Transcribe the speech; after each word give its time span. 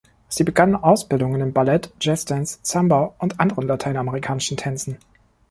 Sie 0.29 0.43
begann 0.43 0.73
Ausbildungen 0.75 1.41
in 1.41 1.53
Ballett, 1.53 1.93
Jazz 2.01 2.25
Dance, 2.25 2.57
Samba 2.63 3.13
und 3.19 3.39
anderen 3.39 3.67
lateinamerikanischen 3.67 4.57
Tänzen. 4.57 4.97